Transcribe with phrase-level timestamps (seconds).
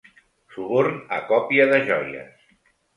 [0.55, 2.53] Suborn a còpia de joies.